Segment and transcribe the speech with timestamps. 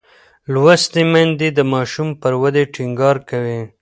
[0.53, 3.59] لوستې میندې د ماشوم پر ودې ټینګار کوي.